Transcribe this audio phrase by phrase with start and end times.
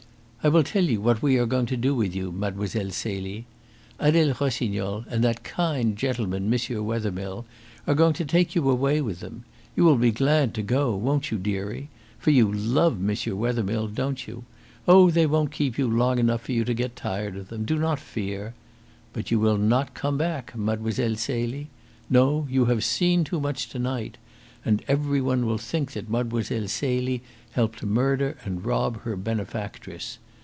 [0.43, 2.65] "I will tell you what we are going to do with you, Mlle.
[2.89, 3.45] Celie.
[3.99, 6.59] Adele Rossignol and that kind gentleman, M.
[6.83, 7.45] Wethermill,
[7.85, 9.43] are going to take you away with them.
[9.75, 11.89] You will be glad to go, won't you, dearie?
[12.17, 13.15] For you love M.
[13.37, 14.43] Wethermill, don't you?
[14.87, 17.63] Oh, they won't keep you long enough for you to get tired of them.
[17.63, 18.55] Do not fear!
[19.13, 20.91] But you will not come back, Mile.
[20.91, 21.69] Celie.
[22.09, 24.17] No; you have seen too much to night.
[24.65, 26.41] And every one will think that Mlle.
[26.67, 27.21] Celie
[27.51, 30.17] helped to murder and rob her benefactress.